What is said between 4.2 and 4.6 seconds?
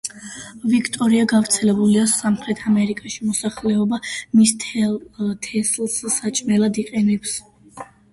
მის